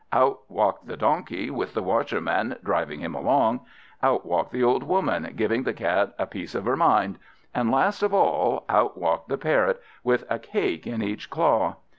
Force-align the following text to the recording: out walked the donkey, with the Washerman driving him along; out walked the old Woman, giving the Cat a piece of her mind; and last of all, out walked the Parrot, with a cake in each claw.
out 0.11 0.39
walked 0.49 0.87
the 0.87 0.97
donkey, 0.97 1.51
with 1.51 1.75
the 1.75 1.83
Washerman 1.83 2.55
driving 2.63 3.01
him 3.01 3.13
along; 3.13 3.59
out 4.01 4.25
walked 4.25 4.51
the 4.51 4.63
old 4.63 4.81
Woman, 4.81 5.31
giving 5.35 5.61
the 5.61 5.73
Cat 5.75 6.15
a 6.17 6.25
piece 6.25 6.55
of 6.55 6.65
her 6.65 6.75
mind; 6.75 7.19
and 7.53 7.69
last 7.69 8.01
of 8.01 8.11
all, 8.11 8.65
out 8.67 8.97
walked 8.97 9.27
the 9.29 9.37
Parrot, 9.37 9.79
with 10.03 10.23
a 10.27 10.39
cake 10.39 10.87
in 10.87 11.03
each 11.03 11.29
claw. 11.29 11.75